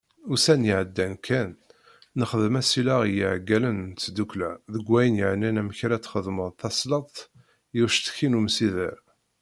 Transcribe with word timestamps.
Ussan 0.33 0.61
iɛeddan 0.71 1.13
kan, 1.25 1.49
nexdem 2.19 2.55
asileɣ 2.61 3.01
i 3.05 3.09
yiɛeggalen 3.17 3.77
n 3.89 3.93
tddukkla 4.01 4.51
deg 4.73 4.85
wayen 4.91 5.19
yeɛnan 5.21 5.59
amek 5.61 5.79
ara 5.85 6.03
txedmeḍ 6.05 6.49
tasleḍt 6.61 7.15
i 7.77 7.79
ucekti 7.85 8.27
n 8.29 8.37
umsider. 8.39 8.93